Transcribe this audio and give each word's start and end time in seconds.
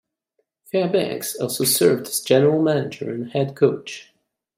Fairbanks 0.71 1.35
also 1.35 1.63
served 1.63 2.07
as 2.07 2.21
general 2.21 2.59
manager 2.59 3.13
and 3.13 3.29
head 3.33 3.55
coach. 3.55 4.11